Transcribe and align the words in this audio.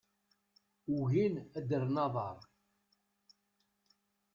Ugin 0.95 1.33
ad 1.57 1.69
rren 1.81 1.95
aḍar. 2.05 2.37